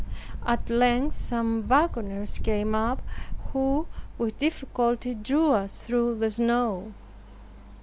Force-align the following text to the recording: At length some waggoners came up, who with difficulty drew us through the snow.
At 0.47 0.67
length 0.71 1.15
some 1.15 1.67
waggoners 1.67 2.39
came 2.39 2.73
up, 2.73 3.03
who 3.53 3.85
with 4.17 4.39
difficulty 4.39 5.13
drew 5.13 5.51
us 5.51 5.83
through 5.83 6.17
the 6.17 6.31
snow. 6.31 6.93